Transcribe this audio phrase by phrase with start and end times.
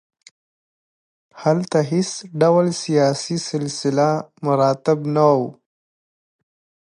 [1.43, 2.11] هلته هېڅ
[2.41, 4.07] ډول سیاسي سلسله
[4.45, 5.47] مراتب نه وو.